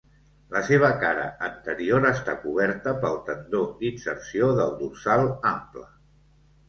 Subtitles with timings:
[0.53, 5.87] La seva cara anterior està coberta pel tendó d'inserció del dorsal ample.